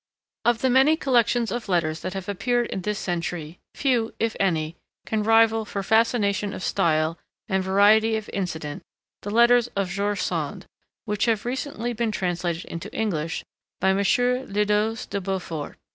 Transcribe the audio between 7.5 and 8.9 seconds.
variety of incident